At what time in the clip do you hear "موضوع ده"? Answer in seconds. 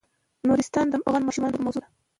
1.65-1.89